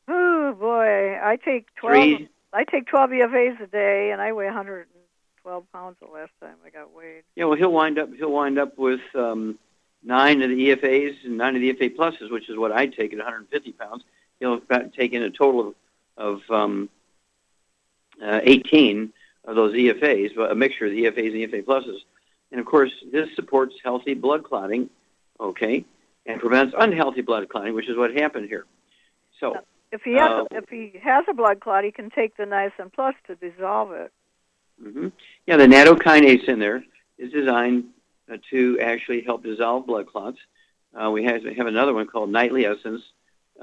[0.09, 1.95] Oh boy, I take twelve.
[1.95, 2.29] Three.
[2.53, 6.70] I take twelve EFAs a day, and I weigh 112 pounds the last time I
[6.70, 7.23] got weighed.
[7.35, 9.59] Yeah, well, he'll wind up he'll wind up with um,
[10.03, 13.12] nine of the EFAs and nine of the EFA pluses, which is what I take
[13.12, 14.05] at 150 pounds.
[14.40, 15.74] He'll about take in a total of,
[16.16, 16.88] of um,
[18.22, 19.12] uh, 18
[19.44, 21.98] of those EFAs, but a mixture of the EFAs and EFA pluses.
[22.50, 24.90] And of course, this supports healthy blood clotting,
[25.40, 25.84] okay,
[26.26, 28.66] and prevents unhealthy blood clotting, which is what happened here.
[29.40, 29.57] So,
[29.90, 32.92] If he has Uh, if he has a blood clot, he can take the niacin
[32.92, 34.12] plus to dissolve it.
[34.80, 35.09] hmm
[35.46, 36.84] Yeah, the nattokinase in there
[37.18, 37.84] is designed
[38.51, 40.39] to actually help dissolve blood clots.
[40.95, 43.03] Uh, we have, have another one called Nightly Essence,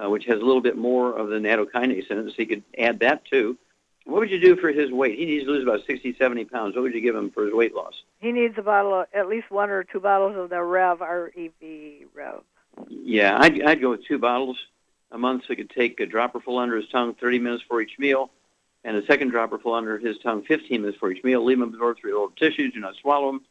[0.01, 2.63] uh, which has a little bit more of the nattokinase in it, so you could
[2.77, 3.57] add that too.
[4.05, 5.19] What would you do for his weight?
[5.19, 6.75] He needs to lose about 60, 70 pounds.
[6.75, 7.93] What would you give him for his weight loss?
[8.19, 11.31] He needs a bottle, of, at least one or two bottles of the Rev R
[11.35, 12.41] E V Rev.
[12.87, 14.57] Yeah, I'd, I'd go with two bottles
[15.11, 17.81] a month so he could take a dropper full under his tongue 30 minutes for
[17.81, 18.31] each meal,
[18.83, 21.43] and a second dropper full under his tongue 15 minutes for each meal.
[21.43, 22.73] Leave him absorb through oral tissues.
[22.73, 23.41] Do not swallow him.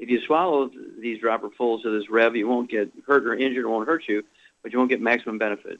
[0.00, 3.68] If you swallow these dropperfuls of this Rev, you won't get hurt or injured, it
[3.68, 4.24] won't hurt you,
[4.62, 5.78] but you won't get maximum benefit.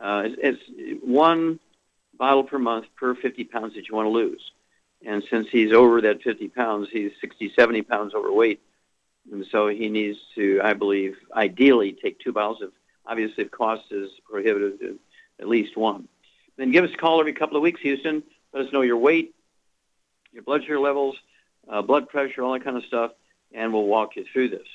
[0.00, 1.60] Uh, it's, it's one
[2.18, 4.50] bottle per month per 50 pounds that you want to lose.
[5.06, 8.60] And since he's over that 50 pounds, he's 60, 70 pounds overweight.
[9.30, 12.72] And so he needs to, I believe, ideally take two bottles of,
[13.06, 14.96] obviously, if cost is prohibitive,
[15.38, 16.08] at least one.
[16.56, 18.24] Then give us a call every couple of weeks, Houston.
[18.52, 19.32] Let us know your weight,
[20.32, 21.16] your blood sugar levels,
[21.68, 23.12] uh, blood pressure, all that kind of stuff,
[23.52, 24.66] and we'll walk you through this.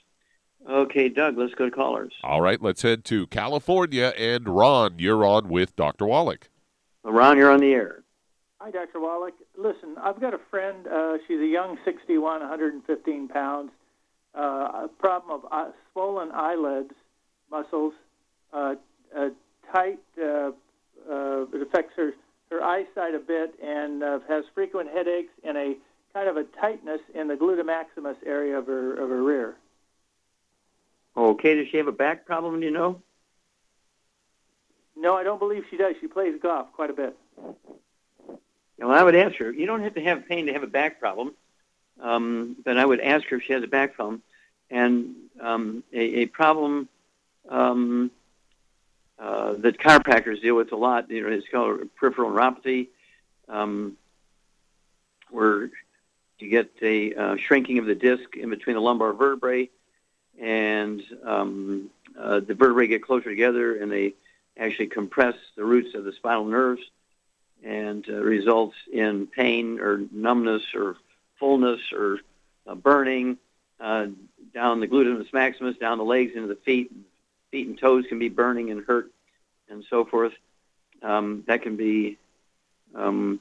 [0.70, 2.14] Okay, Doug, let's go to callers.
[2.24, 4.14] All right, let's head to California.
[4.18, 6.06] And Ron, you're on with Dr.
[6.08, 6.50] Wallach.
[7.04, 8.04] Ron, you're on the air.
[8.60, 9.00] Hi, Dr.
[9.00, 9.36] Wallach.
[9.58, 10.88] Listen, I've got a friend.
[10.88, 13.72] Uh, she's a young 61, 115 pounds.
[14.36, 14.40] Uh,
[14.86, 16.94] a problem of uh, swollen eyelids,
[17.52, 17.94] muscles,
[18.52, 18.74] uh,
[19.16, 19.30] uh,
[19.72, 20.00] tight.
[20.20, 20.52] Uh,
[21.10, 22.14] uh, it affects her
[22.52, 25.74] her eyesight a bit and uh, has frequent headaches and a
[26.16, 29.56] kind of a tightness in the gluteus maximus area of her of her rear.
[31.18, 32.62] Okay, does she have a back problem?
[32.62, 33.02] Do you know?
[34.96, 35.96] No, I don't believe she does.
[36.00, 37.18] She plays golf quite a bit.
[38.80, 39.52] Well, I would ask her.
[39.52, 41.34] You don't have to have pain to have a back problem,
[42.02, 44.22] um, but I would ask her if she has a back problem.
[44.72, 46.88] And um, a, a problem
[47.50, 48.10] um,
[49.20, 52.88] uh, that chiropractors deal with a lot, you know, it's called peripheral neuropathy,
[53.50, 53.98] um,
[55.30, 55.70] where
[56.40, 59.70] you get a uh, shrinking of the disc in between the lumbar vertebrae,
[60.40, 64.14] and um, uh, the vertebrae get closer together, and they
[64.58, 66.82] actually compress the roots of the spinal nerves
[67.64, 70.98] and uh, results in pain or numbness or
[71.40, 72.20] fullness or
[72.68, 73.38] uh, burning
[73.80, 74.08] uh,
[74.54, 76.92] down the gluteus maximus, down the legs into the feet.
[77.52, 79.12] Feet and toes can be burning and hurt
[79.70, 80.34] and so forth.
[81.02, 82.18] Um, that can be
[82.94, 83.40] um,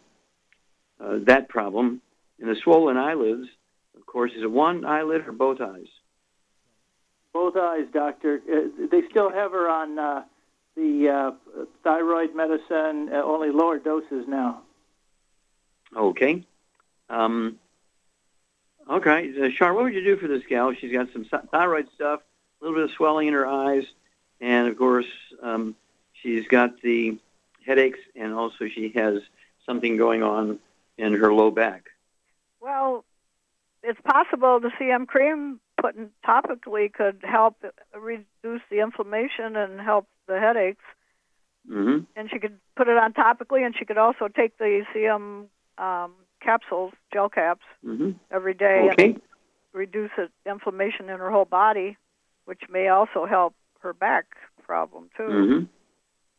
[1.01, 2.01] uh, that problem.
[2.41, 3.49] And the swollen eyelids,
[3.97, 5.87] of course, is it one eyelid or both eyes?
[7.33, 8.41] Both eyes, doctor.
[8.51, 10.25] Uh, they still have her on uh,
[10.77, 14.63] the uh, thyroid medicine, uh, only lower doses now.
[15.97, 16.45] Okay.
[17.09, 17.59] Um,
[18.91, 19.33] okay.
[19.41, 20.73] Uh, Char, what would you do for this gal?
[20.75, 22.21] She's got some thyroid stuff,
[22.61, 23.85] a little bit of swelling in her eyes,
[24.41, 25.07] and of course,
[25.43, 25.77] um,
[26.13, 27.19] she's got the
[27.65, 29.21] headaches, and also she has
[29.67, 30.59] something going on
[30.99, 31.91] in her low back.
[32.65, 33.05] Well,
[33.83, 37.63] it's possible the CM cream put in topically could help
[37.95, 40.85] reduce the inflammation and help the headaches.
[41.71, 42.05] Mm-hmm.
[42.17, 45.47] And she could put it on topically, and she could also take the CM
[45.77, 48.13] um, capsules, gel caps, mm-hmm.
[48.31, 49.05] every day okay.
[49.05, 49.21] and
[49.75, 51.99] reduce the inflammation in her whole body,
[52.47, 54.25] which may also help her back
[54.63, 55.23] problem too.
[55.23, 55.65] Mm-hmm.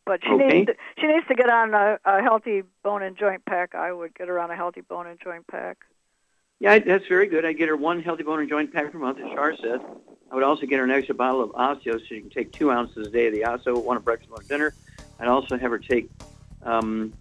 [0.05, 0.59] But she okay.
[0.59, 3.75] needs to, she needs to get on a, a healthy bone and joint pack.
[3.75, 5.77] I would get her on a healthy bone and joint pack.
[6.59, 7.45] Yeah, that's very good.
[7.45, 9.81] I get her one healthy bone and joint pack per month, as Char said.
[10.31, 12.71] I would also get her an extra bottle of Osteo so she can take two
[12.71, 14.73] ounces a day of the Osteo, one at breakfast, one at dinner.
[15.19, 16.09] I'd also have her take
[16.63, 17.13] um,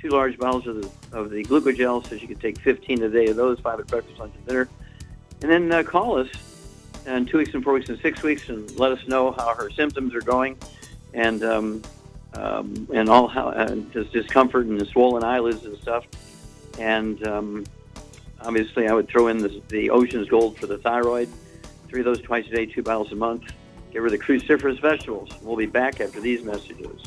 [0.00, 3.26] two large bottles of the, of the glucogel so she could take 15 a day
[3.26, 4.68] of those, five at breakfast, lunch, and dinner.
[5.42, 6.28] And then uh, call us
[7.06, 9.70] in two weeks and four weeks and six weeks and let us know how her
[9.70, 10.56] symptoms are going
[11.14, 11.82] and um,
[12.34, 16.06] um, and all how uh, just discomfort and the swollen eyelids and stuff.
[16.78, 17.64] And um,
[18.44, 21.28] obviously, I would throw in the, the Ocean's Gold for the thyroid.
[21.88, 23.44] Three of those twice a day, two bottles a month.
[23.92, 25.30] Get rid of the cruciferous vegetables.
[25.42, 27.02] We'll be back after these messages.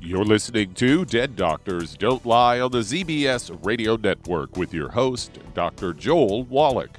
[0.00, 5.38] You're listening to Dead Doctors Don't Lie on the ZBS Radio Network with your host,
[5.54, 5.92] Dr.
[5.92, 6.98] Joel Wallach.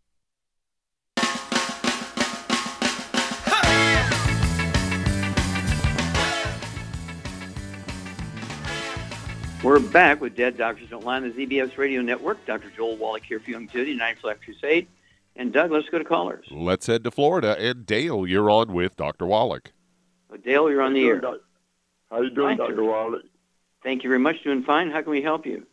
[9.63, 12.43] We're back with Dead Doctors Don't Lie on the ZBS Radio Network.
[12.47, 12.71] Dr.
[12.75, 14.87] Joel Wallach here for Young Youngevity, Ninth Life Crusade.
[15.35, 16.47] And Doug, let's go to callers.
[16.49, 17.55] Let's head to Florida.
[17.59, 19.27] And Dale, you're on with Dr.
[19.27, 19.71] Wallach.
[20.33, 21.21] Oh, Dale, you're on the air.
[22.09, 22.83] How you doing, Fine, Dr.
[22.83, 23.21] Wallach?
[23.83, 24.41] Thank you very much.
[24.43, 24.89] Doing fine.
[24.89, 25.67] How can we help you?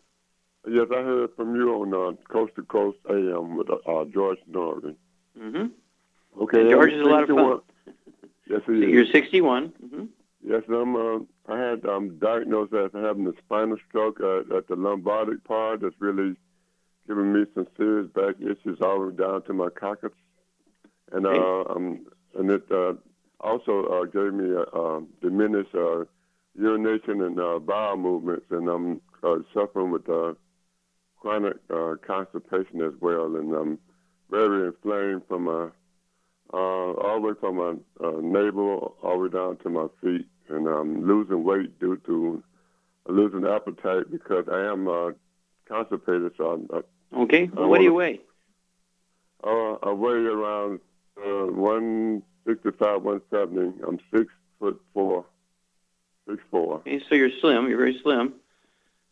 [0.69, 4.97] Yes, I heard from you on uh, Coast to Coast AM with uh, George Noory.
[5.41, 6.43] Mm-hmm.
[6.43, 7.61] Okay, George is a lot of fun.
[7.87, 7.95] 61.
[8.51, 8.91] Yes, he is.
[8.91, 9.73] You're 61.
[9.83, 10.05] Mm-hmm.
[10.45, 10.95] Yes, I'm.
[10.95, 11.19] Uh,
[11.49, 15.81] I had um, diagnosed as having a spinal stroke uh, at the lombardic part.
[15.81, 16.37] That's really
[17.09, 20.15] giving me some serious back issues all the way down to my coccyx,
[21.13, 22.07] and uh, um,
[22.39, 22.93] and it uh,
[23.41, 26.05] also uh, gave me a uh, diminished uh,
[26.55, 30.35] urination and uh, bowel movements, and I'm uh, suffering with uh,
[31.21, 33.79] chronic uh, constipation as well, and I'm
[34.31, 35.69] very inflamed from my
[36.53, 37.75] uh, all the way from my
[38.07, 42.43] uh, navel all the way down to my feet, and I'm losing weight due to
[43.09, 45.11] losing appetite because I am uh,
[45.69, 46.33] constipated.
[46.37, 46.83] So I'm, uh,
[47.23, 47.51] Okay.
[47.55, 48.21] Well, what do you weigh?
[49.45, 50.81] uh, I weigh around
[51.17, 53.83] uh, 165, 170.
[53.87, 55.25] I'm six foot four,
[56.29, 56.77] six four.
[56.81, 57.69] Okay, so you're slim.
[57.69, 58.35] You're very slim.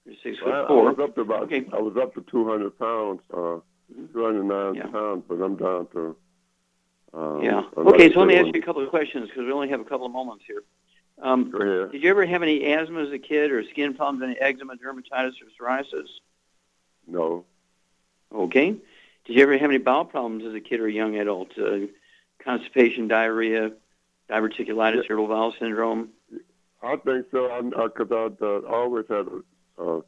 [0.04, 3.20] You're six foot I, I was up to about I was up to 200 pounds,
[3.32, 3.58] uh,
[4.12, 6.16] 209 pounds, but I'm down to
[7.14, 7.62] uh, Yeah.
[7.76, 9.84] Okay, so let me ask you a couple of questions because we only have a
[9.84, 10.62] couple of moments here.
[11.20, 11.92] Um, Go ahead.
[11.92, 15.34] Did you ever have any asthma as a kid or skin problems, any eczema, dermatitis,
[15.40, 16.08] or psoriasis?
[17.06, 17.44] No,
[18.34, 18.76] Okay.
[19.24, 21.56] Did you ever have any bowel problems as a kid or a young adult?
[21.58, 21.86] Uh,
[22.38, 23.72] constipation, diarrhea,
[24.30, 26.10] diverticulitis, irritable bowel syndrome?
[26.82, 27.50] I think so.
[27.50, 28.08] I because
[28.40, 30.00] I, uh, always had a, uh,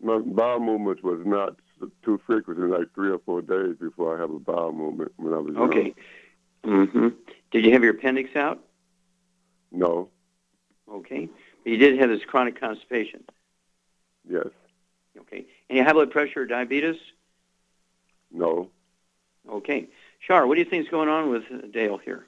[0.00, 1.56] my bowel movements was not
[2.04, 5.32] too frequent, in like three or four days before I have a bowel movement when
[5.34, 5.68] I was young.
[5.70, 5.94] Okay.
[6.64, 7.08] hmm
[7.50, 8.60] Did you have your appendix out?
[9.72, 10.08] No,
[10.90, 11.28] Okay.
[11.62, 13.24] But you did have this chronic constipation.
[14.28, 14.48] yes,
[15.18, 15.46] Okay.
[15.70, 16.96] Any high blood pressure or diabetes?
[18.30, 18.68] no.
[19.48, 19.88] Okay.
[20.20, 22.26] Shar, what do you think is going on with uh, Dale here?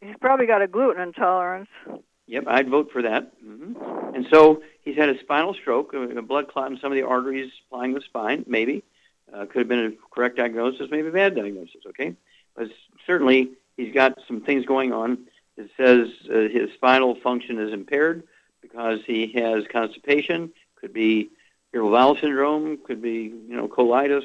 [0.00, 1.68] He's probably got a gluten intolerance.
[2.30, 3.32] Yep, I'd vote for that.
[3.44, 3.72] hmm
[4.14, 7.02] And so he's had a spinal stroke, a a blood clot in some of the
[7.02, 8.84] arteries supplying the spine, maybe.
[9.32, 12.14] Uh, could have been a correct diagnosis, maybe a bad diagnosis, okay?
[12.56, 12.68] But
[13.04, 15.26] certainly he's got some things going on
[15.56, 18.22] It says uh, his spinal function is impaired
[18.62, 21.30] because he has constipation, could be
[21.72, 24.24] irritable bowel syndrome, could be, you know, colitis.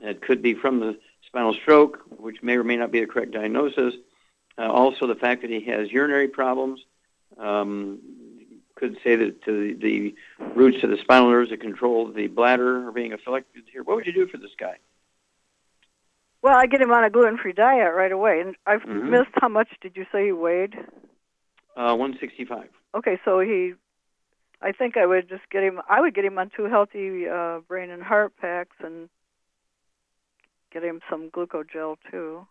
[0.00, 3.32] It could be from the spinal stroke, which may or may not be the correct
[3.32, 3.94] diagnosis.
[4.56, 6.80] Uh, also, the fact that he has urinary problems
[7.38, 8.00] um,
[8.76, 10.14] could say that to the, the
[10.54, 13.82] roots of the spinal nerves that control the bladder are being affected here.
[13.82, 14.78] What would you do for this guy?
[16.42, 19.08] Well, I get him on a gluten-free diet right away, and I've Mhm.
[19.08, 20.74] missed how much did you say he weighed?
[21.76, 22.68] Uh, 165.
[22.94, 23.74] Okay, so he,
[24.60, 25.80] I think I would just get him.
[25.88, 29.08] I would get him on two healthy uh, brain and heart packs, and
[30.70, 32.46] get him some glucogel too.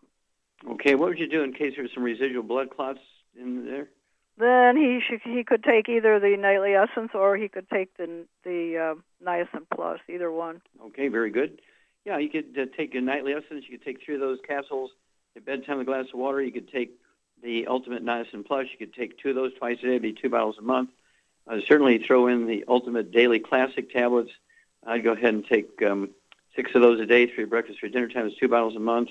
[0.66, 3.00] Okay, what would you do in case there's some residual blood clots
[3.38, 3.88] in there?
[4.36, 8.26] Then he should, he could take either the nightly essence or he could take the
[8.42, 10.60] the uh, niacin plus, either one.
[10.86, 11.60] Okay, very good.
[12.04, 13.64] Yeah, you could uh, take a nightly essence.
[13.68, 14.90] You could take three of those capsules
[15.36, 16.42] at bedtime, a glass of water.
[16.42, 16.98] You could take
[17.42, 18.66] the Ultimate Niacin Plus.
[18.72, 19.88] You could take two of those twice a day.
[19.90, 20.90] It'd be two bottles a month.
[21.46, 24.30] Uh, certainly throw in the Ultimate Daily Classic tablets.
[24.86, 26.10] I'd go ahead and take um,
[26.56, 29.10] six of those a day, three breakfast, three dinner times, two bottles a month,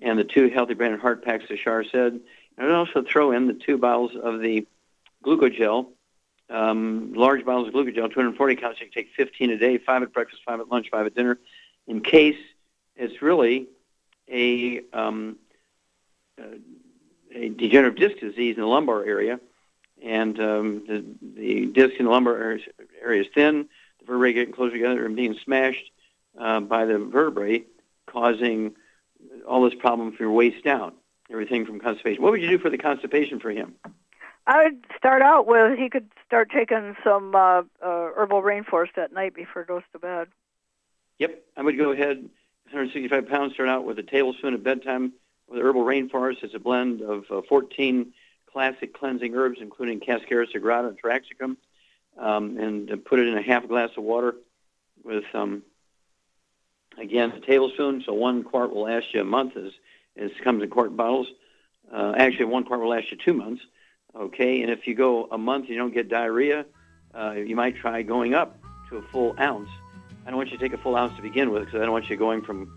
[0.00, 2.20] and the two Healthy Brain and Heart packs, as Shar said.
[2.58, 4.66] And I'd also throw in the two bottles of the
[5.24, 5.88] glucogel,
[6.50, 8.80] um, large bottles of glucogel, 240 counts.
[8.80, 11.38] You can take 15 a day, five at breakfast, five at lunch, five at dinner,
[11.86, 12.38] in case
[12.96, 13.68] it's really
[14.30, 15.36] a um,
[16.40, 16.56] uh,
[17.34, 19.40] a degenerative disc disease in the lumbar area,
[20.02, 23.68] and um, the, the disc in the lumbar area is thin,
[24.00, 25.90] the vertebrae getting closer together and being smashed
[26.38, 27.62] uh, by the vertebrae,
[28.06, 28.74] causing
[29.46, 30.92] all this problem from your waist down,
[31.32, 32.22] everything from constipation.
[32.22, 33.74] What would you do for the constipation for him?
[34.46, 37.62] I would start out with he could start taking some uh, uh,
[38.16, 40.28] herbal rainforest at night before he goes to bed.
[41.18, 42.16] Yep, I would go ahead,
[42.70, 45.12] 165 pounds, start out with a tablespoon at bedtime
[45.48, 46.42] with herbal rainforest.
[46.42, 48.12] It's a blend of uh, 14
[48.52, 51.56] classic cleansing herbs, including Cascara sagrada and Taraxacum,
[52.18, 54.34] um, and uh, put it in a half glass of water
[55.04, 55.62] with, um,
[56.98, 58.02] again, a tablespoon.
[58.04, 59.72] So one quart will last you a month, as
[60.16, 61.26] it comes in quart bottles.
[61.92, 63.62] Uh, actually, one quart will last you two months.
[64.14, 66.66] Okay, and if you go a month and you don't get diarrhea,
[67.14, 68.58] uh, you might try going up
[68.90, 69.68] to a full ounce.
[70.26, 71.92] I don't want you to take a full ounce to begin with because I don't
[71.92, 72.70] want you going from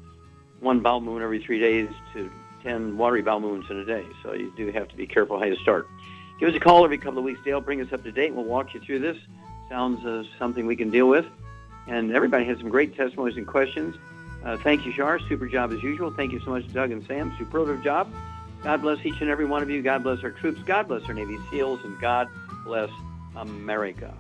[0.62, 2.32] one bowel movement every three days to
[2.64, 4.06] 10 watery bowel movements in a day.
[4.24, 5.88] So you do have to be careful how you start.
[6.40, 7.62] Give us a call every couple of weeks, Dale.
[7.62, 8.34] Bring us up to date.
[8.34, 9.18] We'll walk you through this.
[9.70, 11.26] Sounds uh, something we can deal with.
[11.88, 13.96] And everybody has some great testimonies and questions.
[14.46, 15.20] Uh, thank you, Shar.
[15.28, 16.12] Super job as usual.
[16.12, 17.36] Thank you so much, Doug and Sam.
[17.38, 18.14] Superlative job.
[18.64, 19.82] God bless each and every one of you.
[19.82, 20.62] God bless our troops.
[20.66, 21.80] God bless our Navy SEALs.
[21.84, 22.30] And God
[22.64, 22.90] bless
[23.36, 24.14] America.